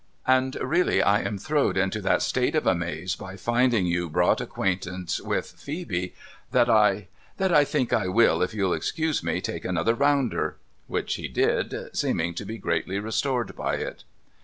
[0.25, 5.13] 'And really, I am throwed into that state of amaze by finding you brought acquainted
[5.23, 6.15] with Phoebe,
[6.49, 10.55] that I— that I think I will, if you'll excuse me, take another rounder.'
[10.87, 14.03] Which he did, seeming to be greatly restored by it.